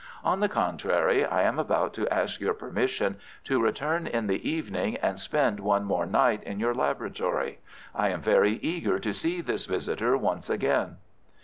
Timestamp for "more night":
5.83-6.41